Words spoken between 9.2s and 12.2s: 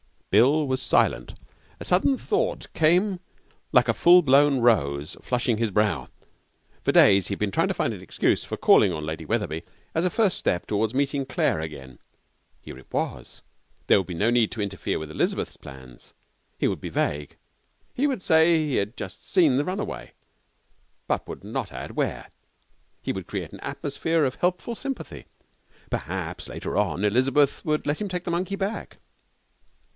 Wetherby as a first step toward meeting Claire again.